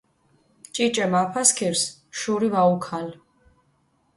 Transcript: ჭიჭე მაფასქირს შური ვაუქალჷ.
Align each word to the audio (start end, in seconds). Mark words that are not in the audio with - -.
ჭიჭე 0.73 1.05
მაფასქირს 1.11 1.81
შური 2.19 2.49
ვაუქალჷ. 2.53 3.15